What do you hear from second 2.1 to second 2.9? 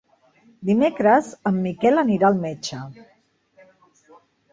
al metge.